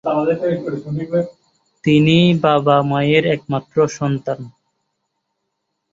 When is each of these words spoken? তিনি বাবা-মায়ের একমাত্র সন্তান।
তিনি 1.83 2.17
বাবা-মায়ের 2.43 3.23
একমাত্র 3.35 3.75
সন্তান। 3.97 4.39